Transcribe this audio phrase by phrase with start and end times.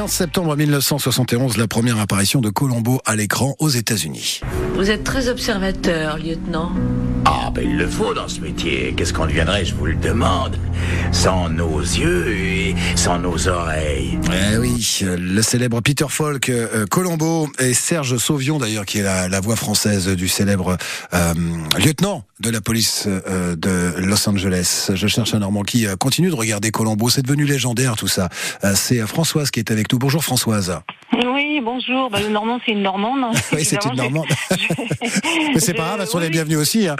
[0.00, 4.40] 15 septembre 1971, la première apparition de Colombo à l'écran aux États-Unis.
[4.74, 6.72] Vous êtes très observateur, lieutenant.
[7.26, 8.94] Ah, ben il le faut dans ce métier.
[8.96, 10.56] Qu'est-ce qu'on deviendrait, je vous le demande?
[11.12, 14.18] Sans nos yeux et sans nos oreilles.
[14.32, 19.28] Eh oui, le célèbre Peter Falk, euh, Colombo et Serge Sauvion d'ailleurs, qui est la,
[19.28, 20.78] la, voix française du célèbre
[21.12, 21.34] euh,
[21.78, 24.90] lieutenant de la police euh, de Los Angeles.
[24.94, 27.10] Je cherche un Normand qui euh, continue de regarder Colombo.
[27.10, 28.28] C'est devenu légendaire tout ça.
[28.64, 29.98] Euh, c'est Françoise qui est avec nous.
[29.98, 30.80] Bonjour Françoise.
[31.12, 32.08] Oui, bonjour.
[32.08, 33.24] Bah, le Normand, c'est une Normande.
[33.24, 33.38] Hein.
[33.52, 34.26] oui, c'est une Normande.
[35.54, 36.24] Mais c'est pas grave, elles sont oui.
[36.24, 36.88] les bienvenues aussi.
[36.88, 36.96] Hein.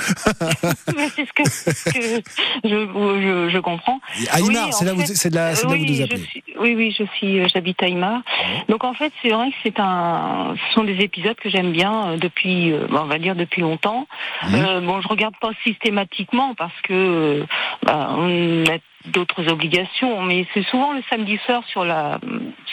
[1.16, 2.22] c'est ce que, que
[2.64, 3.98] je, je, je, comprends.
[4.30, 6.24] Aïmar, oui, c'est là, fait, c'est de là, oui, là vous nous appelez.
[6.24, 8.20] Suis, oui, oui, je suis, j'habite à Aïmar.
[8.68, 12.16] Donc en fait, c'est vrai que c'est un, ce sont des épisodes que j'aime bien
[12.16, 14.06] depuis, on va dire depuis longtemps.
[14.42, 14.55] Mmh.
[14.55, 17.45] Euh, bon, je regarde pas systématiquement parce que
[17.82, 22.20] bah, on a d'autres obligations, mais c'est souvent le samedi soir sur la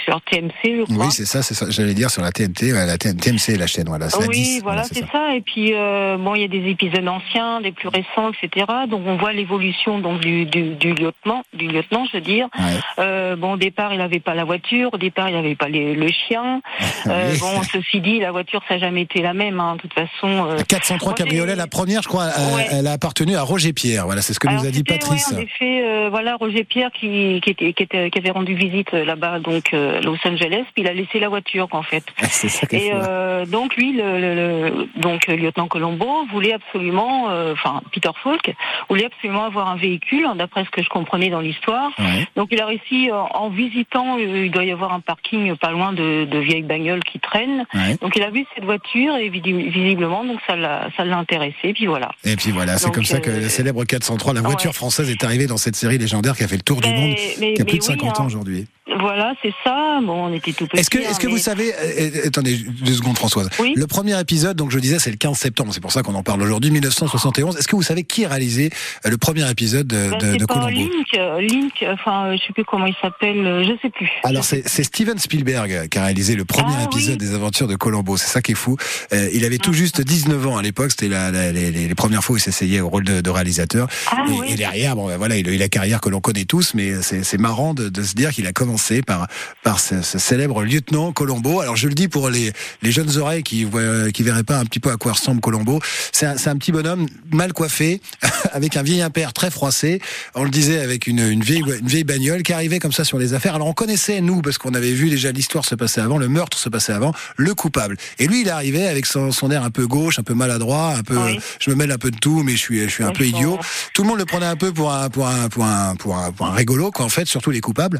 [0.05, 1.05] sur TMC, je crois.
[1.05, 1.67] Oui, c'est ça, c'est ça.
[1.69, 4.07] J'allais dire sur la TNT, la TMC, la chaîne, voilà.
[4.19, 5.07] Oui, la 10, voilà, c'est ça.
[5.11, 5.35] ça.
[5.35, 8.65] Et puis euh, bon, il y a des épisodes anciens, des plus récents, etc.
[8.89, 12.47] Donc on voit l'évolution donc du, du, du, lieutenant, du lieutenant, je veux dire.
[12.59, 12.79] Ouais.
[12.99, 14.89] Euh, bon, au départ, il n'avait pas la voiture.
[14.93, 16.61] Au départ, il n'avait pas les, le chien.
[17.07, 17.39] Euh, Oui.
[17.39, 19.59] bon, ceci dit, la voiture, ça n'a jamais été la même.
[19.59, 20.45] Hein, de toute façon.
[20.45, 22.67] La 403 Roger- cabriolet, la première, je crois, euh, Ouais.
[22.71, 24.05] elle a appartenu à Roger Pierre.
[24.05, 25.29] Voilà, c'est ce que Alors, nous a dit Patrice.
[25.31, 28.55] ouais, en effet, euh, voilà, Roger Pierre qui, qui, était, qui, était, qui avait rendu
[28.55, 32.03] visite euh, là-bas, donc euh, Los Angeles, puis il a laissé la voiture, en fait.
[32.29, 37.53] c'est ça Et euh, donc lui, le, le- le- donc lieutenant Colombo voulait absolument, euh,
[37.53, 38.51] enfin Peter Falk
[38.89, 41.91] voulait absolument avoir un véhicule, hein, d'après ce que je comprenais dans l'histoire.
[41.99, 42.27] Ouais.
[42.35, 46.25] Donc il a réussi en visitant, il doit y avoir un parking pas loin de,
[46.25, 47.65] de vieilles bagnoles qui traînent.
[47.75, 47.95] Ouais.
[48.01, 51.73] Donc il a vu cette voiture et visi- visiblement donc ça l'a ça l'a intéressé.
[51.75, 52.09] Puis voilà.
[52.25, 54.73] Et puis voilà, c'est comme ça que euh, la célèbre 403, la voiture ouais.
[54.73, 57.53] française, est arrivée dans cette série légendaire qui a fait le tour du monde, mais-
[57.53, 58.25] qui a plus de 50 oui, ans hein.
[58.25, 58.67] aujourd'hui.
[58.99, 59.99] Voilà, c'est ça.
[60.01, 60.79] Bon, on était tout petits.
[60.79, 63.73] Est-ce que, hein, est-ce que vous savez, euh, euh, attendez deux secondes Françoise, Oui.
[63.75, 66.23] le premier épisode, donc je disais, c'est le 15 septembre, c'est pour ça qu'on en
[66.23, 67.57] parle aujourd'hui, 1971.
[67.57, 68.69] Est-ce que vous savez qui a réalisé
[69.05, 70.69] euh, le premier épisode de, Ben, de, c'est de pas Colombo?
[70.71, 74.09] Link, euh, Link, enfin, euh, je sais plus comment il s'appelle, euh, je sais plus.
[74.23, 77.27] alors c'est c'est Steven Spielberg qui a réalisé le premier Ah, épisode oui.
[77.27, 78.15] des aventures de Colombo.
[78.17, 78.77] C'est ça qui est fou.
[79.13, 80.91] Euh, il avait tout juste 19 ans à l'époque.
[80.91, 83.29] C'était la, la- les, les- les premières fois où il s'essayait au rôle de, de
[83.29, 83.87] réalisateur.
[84.11, 84.47] Ah, et, oui.
[84.51, 87.01] et derrière, bon, ben voilà, il a eu la carrière que l'on connaît tous, mais
[87.01, 89.27] c'est c'est marrant de, de se dire qu'il a commencé par
[89.63, 91.61] par ce, ce célèbre lieutenant Colombo.
[91.61, 94.65] Alors je le dis pour les les jeunes oreilles qui voient, qui verraient pas un
[94.65, 95.81] petit peu à quoi ressemble Colombo.
[96.11, 98.01] C'est un, un petit bonhomme mal coiffé,
[98.51, 100.01] avec un vieil impère très froissé.
[100.35, 103.17] On le disait avec une, une vieille une vieille bagnole qui arrivait comme ça sur
[103.17, 103.55] les affaires.
[103.55, 106.57] Alors on connaissait nous parce qu'on avait vu déjà l'histoire se passer avant, le meurtre
[106.57, 107.97] se passer avant, le coupable.
[108.19, 111.03] Et lui il arrivait avec son, son air un peu gauche, un peu maladroit, un
[111.03, 111.17] peu.
[111.17, 111.39] Oui.
[111.59, 113.59] Je me mêle un peu de tout, mais je suis je suis un peu idiot.
[113.93, 116.31] Tout le monde le prenait un peu pour un pour un pour un pour un,
[116.31, 117.99] pour un rigolo quoi en fait, surtout les coupables.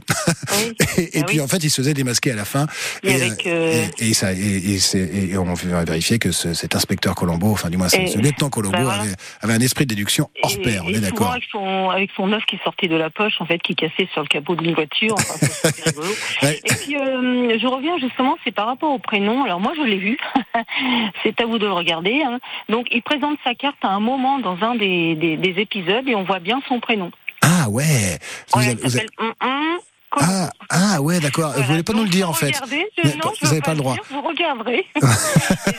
[0.58, 0.67] Oui.
[0.98, 1.42] Et, et Ah puis oui.
[1.44, 2.68] en fait, il se faisait démasquer à la fin.
[3.04, 7.52] Et avec, euh, et, et ça, et, on a vérifié que ce- cet inspecteur Colombo,
[7.52, 9.12] enfin du moins ce, ce lieutenant Colombo, bah avait,
[9.42, 10.84] avait un esprit de déduction hors pair.
[10.86, 11.32] On est d'accord.
[11.32, 14.22] avec son, avec son œuf qui sortait de la poche, en fait, qui cassait sur
[14.22, 15.16] le capot d'une voiture.
[15.16, 15.70] Enfin.
[16.44, 16.60] Ouais.
[16.66, 19.44] Et puis, euh, je reviens justement, c'est par rapport au prénom.
[19.44, 20.18] Alors moi, je l'ai vu.
[21.24, 22.22] c'est à vous de le regarder.
[22.26, 22.40] hein.
[22.70, 26.16] Donc, il présente sa carte à un moment dans un des, des, des épisodes et
[26.16, 27.12] on voit bien son prénom.
[27.42, 28.20] Ah ouais.
[28.54, 29.06] Vous Ouais, avez- il vous avez-
[30.20, 31.50] ah, ah ouais, d'accord.
[31.52, 31.66] Voilà.
[31.66, 32.52] Vous voulez pas nous le dire en fait.
[33.04, 33.94] je- non, je vous veux avez pas le droit.
[33.94, 34.86] dire, vous regarderez.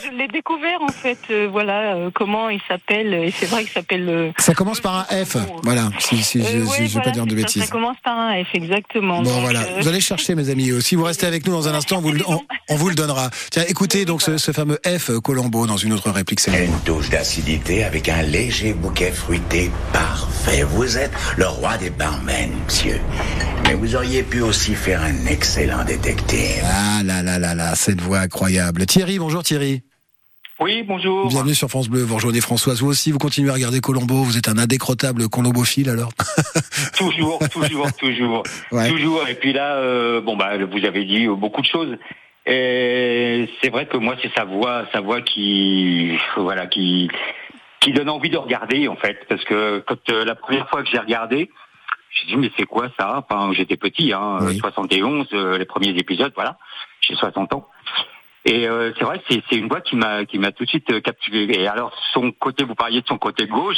[0.02, 1.18] Je l'ai découvert en fait.
[1.30, 3.12] euh, voilà euh, comment il s'appelle.
[3.14, 4.08] Et c'est vrai qu'il s'appelle.
[4.08, 5.36] euh, Ça commence par un F.
[5.62, 5.90] Voilà.
[5.98, 7.62] Si, si, euh, je, ouais, si je veux voilà, pas dire de ça, bêtises.
[7.62, 9.22] Ça commence par un F, exactement.
[9.22, 10.70] Bon Donc, voilà, euh, vous allez chercher mes amis.
[10.80, 13.30] Si vous restez avec nous dans un instant, vous le- on, on vous le donnera.
[13.50, 16.40] Tiens, écoutez donc ce, ce fameux F Colombo dans une autre réplique.
[16.40, 20.37] C'est Une touche d'acidité avec un léger bouquet fruité parfait.
[20.48, 22.98] Vous êtes le roi des barmen, monsieur.
[23.64, 26.62] Mais vous auriez pu aussi faire un excellent détective.
[26.64, 28.86] Ah là là là là, cette voix incroyable.
[28.86, 29.82] Thierry, bonjour Thierry.
[30.58, 31.28] Oui, bonjour.
[31.28, 32.00] Bienvenue sur France Bleu.
[32.02, 32.80] Vous rejoignez Françoise.
[32.80, 34.22] Vous aussi, vous continuez à regarder Colombo.
[34.24, 36.12] Vous êtes un indécrottable colombophile alors.
[36.96, 38.42] Toujours, toujours, toujours,
[38.72, 38.88] Ouais.
[38.88, 39.28] toujours.
[39.28, 41.96] Et puis là, euh, bon bah, vous avez dit euh, beaucoup de choses.
[42.46, 47.08] Et c'est vrai que moi, c'est sa voix, sa voix qui, voilà, qui,
[47.88, 50.88] qui donne envie de regarder en fait, parce que quand euh, la première fois que
[50.90, 51.50] j'ai regardé,
[52.10, 53.24] j'ai dit mais c'est quoi ça?
[53.28, 54.58] Enfin, j'étais petit, hein, Oui.
[54.58, 56.58] 71, euh, les premiers épisodes, voilà,
[57.00, 57.66] j'ai 60 ans.
[58.44, 60.90] Et euh, c'est vrai, c'est c'est une voix qui m'a qui m'a tout de suite
[60.90, 61.60] euh, captivé.
[61.60, 63.76] Et alors son côté, vous parliez de son côté gauche,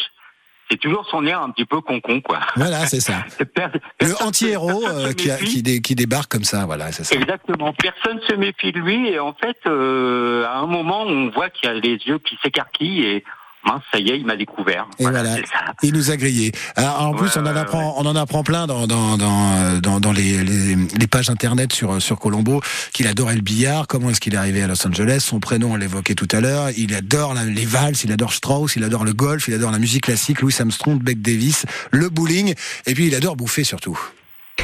[0.70, 2.38] c'est toujours son air un petit peu concon quoi.
[2.56, 3.24] Voilà, c'est ça.
[4.00, 6.66] Le anti-héros euh, qui, dé- qui débarque comme ça.
[6.66, 7.16] Voilà, c'est ça.
[7.16, 7.72] Exactement.
[7.72, 11.68] Personne se méfie de lui et en fait, euh, à un moment, on voit qu'il
[11.68, 13.24] a les yeux qui s'écarquillent et
[13.66, 14.86] Mince, ça y est, il m'a découvert.
[14.98, 15.36] Et voilà,
[15.82, 16.52] il nous a grillé.
[16.76, 20.12] Alors, en plus, on en apprend, on en apprend plein dans dans dans dans, dans
[20.12, 22.62] les, les, les pages internet sur sur Colombo
[22.92, 23.86] qu'il adorait le billard.
[23.86, 26.70] Comment est-ce qu'il est arrivé à Los Angeles Son prénom, on l'évoquait tout à l'heure.
[26.76, 30.04] Il adore les valses, il adore Strauss, il adore le golf, il adore la musique
[30.04, 32.54] classique, Louis Armstrong, Beck Davis, le bowling,
[32.86, 33.98] et puis il adore bouffer surtout.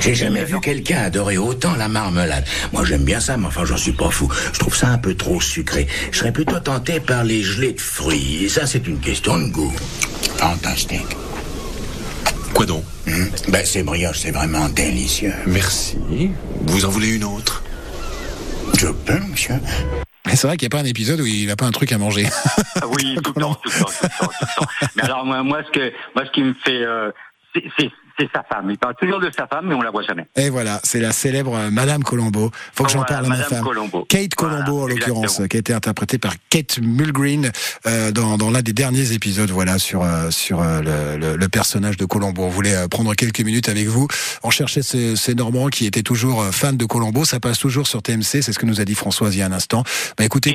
[0.01, 2.45] J'ai jamais vu quelqu'un adorer autant la marmelade.
[2.73, 4.31] Moi, j'aime bien ça, mais enfin, j'en suis pas fou.
[4.53, 5.87] Je trouve ça un peu trop sucré.
[6.13, 8.45] Je serais plutôt tenté par les gelées de fruits.
[8.45, 9.73] Et ça, c'est une question de goût.
[10.37, 11.17] Fantastique.
[12.55, 15.33] Quoi donc Hum, Ben, ces brioches, c'est vraiment délicieux.
[15.47, 15.97] Merci.
[16.63, 17.63] Vous en voulez une autre?
[18.79, 19.55] Je peux, monsieur
[20.27, 21.93] Mais c'est vrai qu'il n'y a pas un épisode où il n'a pas un truc
[21.93, 22.27] à manger.
[22.77, 24.71] Ah oui, tout le temps, tout le temps, tout le temps, tout le temps.
[24.97, 27.11] Mais alors, moi, moi, ce que, moi, ce qui me fait, euh,
[27.55, 28.71] c'est- c'est sa femme.
[28.71, 30.27] Il parle toujours de sa femme, mais on la voit jamais.
[30.37, 32.51] Et voilà, c'est la célèbre euh, Madame Colombo.
[32.75, 33.63] Faut que j'en parle à ma femme.
[33.65, 34.05] Colombo.
[34.09, 37.51] Kate Voilà, Colombo, en l'occurrence, qui a été interprétée par Kate Mulgreen
[37.87, 41.49] euh, dans, dans l'un des derniers épisodes, voilà, sur euh, sur euh, le, le- le
[41.49, 42.43] personnage de Colombo.
[42.45, 44.09] On voulait euh, prendre quelques minutes avec vous.
[44.43, 47.25] On cherchait ces, ces Normands qui étaient toujours fans de Colombo.
[47.25, 49.47] Ça passe toujours sur TMC, c'est ce que nous a dit Françoise il y a
[49.47, 49.83] un instant.
[50.17, 50.55] Bah écoutez,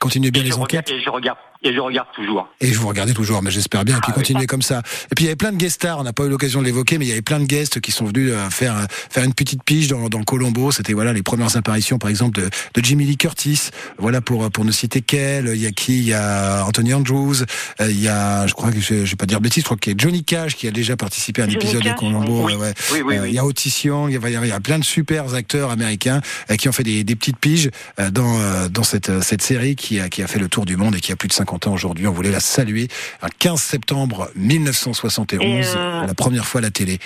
[0.00, 0.90] Continuez bien et les regarde, enquêtes.
[0.92, 2.48] et je regarde, et je regarde toujours.
[2.60, 3.96] Et je vous regardais toujours, mais j'espère bien.
[3.96, 4.22] Et puis Ah oui.
[4.22, 4.82] continuez comme ça.
[5.10, 5.98] Et puis il y avait plein de guest stars.
[5.98, 7.90] On n'a pas eu l'occasion de l'évoquer, mais il y avait plein de guests qui
[7.92, 10.70] sont venus euh, faire euh, faire une petite pige dans, dans Colombo.
[10.70, 13.70] C'était voilà les premières apparitions, par exemple de, de Jimmy Lee Curtis.
[13.98, 15.48] Voilà pour euh, pour ne citer qu'elle.
[15.54, 15.98] Il y a qui?
[15.98, 17.36] Il y a Anthony Andrews.
[17.80, 19.76] Il y a, je crois que je, je vais pas dire de bêtises, je crois
[19.76, 22.46] qu'il y a Johnny Cash qui a déjà participé à un Johnny épisode de Colombo.
[22.46, 22.54] oui.
[22.54, 22.72] ouais.
[23.04, 23.16] Oui.
[23.26, 24.10] Il y a Otis Young.
[24.10, 26.20] Il y a, il y a plein de super acteurs américains
[26.58, 27.70] qui ont fait des, des petites piges
[28.12, 31.00] dans dans cette cette série qui a qui a fait le tour du monde et
[31.00, 32.06] qui a plus de 50 ans aujourd'hui.
[32.06, 32.88] On voulait la saluer.
[33.22, 36.98] Un 15 septembre 1971, Et, euh, la première fois à la télé.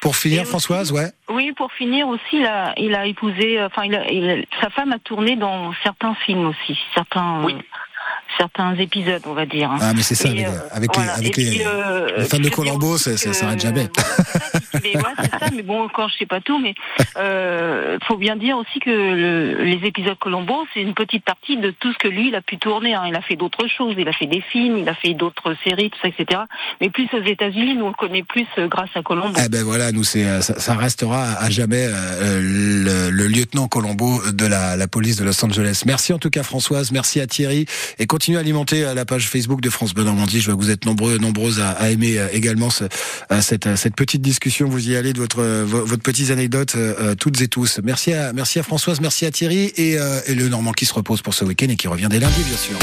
[0.00, 1.10] Pour finir, aussi- Françoise, ouais.
[1.28, 4.60] Oui, pour finir aussi, il a, il a épousé, euh, enfin, il a- il a-
[4.62, 7.54] sa femme a tourné dans certains films aussi, certains, Oui.
[8.38, 9.70] certains épisodes, on va dire.
[9.70, 9.78] hein.
[9.80, 11.12] Ah, mais c'est ça, Et, avec, euh, avec voilà.
[11.12, 13.88] les, avec Et les, puis, euh, les fans de Colombo, ça, ça s'arrête jamais.
[13.94, 16.74] voilà, c'est- ouais, c'est ça, mais bon, quand je sais pas tout, mais
[17.16, 21.70] euh, faut bien dire aussi que le- les épisodes Colombo, c'est une petite partie de
[21.70, 22.94] tout ce que lui, il a pu tourner.
[22.94, 23.02] hein.
[23.08, 25.90] Il a fait d'autres choses, il a fait des films, il a fait d'autres séries,
[25.90, 26.40] tout ça, etc.
[26.80, 29.38] Mais plus aux États-Unis, nous on le connaît plus euh, grâce à Colombo.
[29.44, 33.68] Eh ben voilà, nous c'est euh, ça, ça restera à jamais euh, le, le lieutenant
[33.68, 35.82] Colombo de la, la police de Los Angeles.
[35.86, 37.66] Merci en tout cas Françoise, merci à Thierry
[37.98, 40.40] et continuez à alimenter euh, la page Facebook de France Bleu Normandie.
[40.40, 43.76] Je vois que vous êtes nombreux, nombreuses à, à aimer également ce- euh, cette, euh,
[43.76, 44.59] cette petite discussion.
[44.68, 47.80] Vous y allez de votre euh, vo- votre petites anecdotes euh, euh, toutes et tous.
[47.82, 49.96] Merci à merci à Françoise, merci à Thierry et,
[50.26, 52.56] et le Normand qui se repose pour ce week-end et qui revient dès lundi bien
[52.56, 52.76] sûr.